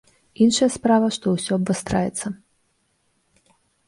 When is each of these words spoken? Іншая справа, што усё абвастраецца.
Іншая 0.43 0.69
справа, 0.75 1.09
што 1.17 1.33
усё 1.39 1.51
абвастраецца. 1.59 2.25